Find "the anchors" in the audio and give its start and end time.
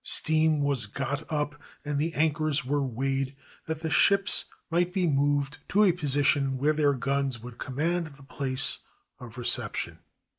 1.99-2.65